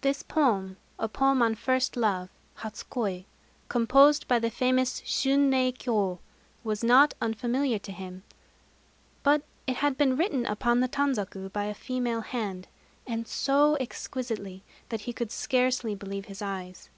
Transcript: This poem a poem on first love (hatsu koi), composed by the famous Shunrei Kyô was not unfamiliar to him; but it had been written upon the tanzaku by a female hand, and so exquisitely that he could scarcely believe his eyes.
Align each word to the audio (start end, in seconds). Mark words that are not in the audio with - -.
This 0.00 0.24
poem 0.24 0.78
a 0.98 1.08
poem 1.08 1.42
on 1.42 1.54
first 1.54 1.96
love 1.96 2.28
(hatsu 2.56 2.84
koi), 2.90 3.24
composed 3.68 4.26
by 4.26 4.40
the 4.40 4.50
famous 4.50 5.00
Shunrei 5.06 5.70
Kyô 5.70 6.18
was 6.64 6.82
not 6.82 7.14
unfamiliar 7.20 7.78
to 7.78 7.92
him; 7.92 8.24
but 9.22 9.44
it 9.68 9.76
had 9.76 9.96
been 9.96 10.16
written 10.16 10.44
upon 10.44 10.80
the 10.80 10.88
tanzaku 10.88 11.52
by 11.52 11.66
a 11.66 11.72
female 11.74 12.22
hand, 12.22 12.66
and 13.06 13.28
so 13.28 13.76
exquisitely 13.78 14.64
that 14.88 15.02
he 15.02 15.12
could 15.12 15.30
scarcely 15.30 15.94
believe 15.94 16.24
his 16.24 16.42
eyes. 16.42 16.90